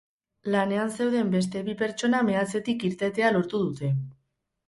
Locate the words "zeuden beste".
0.95-1.61